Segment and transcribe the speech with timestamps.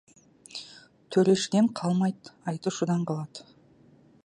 [1.15, 3.49] Төрешіден қалмайды, айтушыдан қалады.